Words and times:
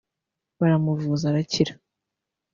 baramuvuza 0.59 1.25
arakira 1.29 1.73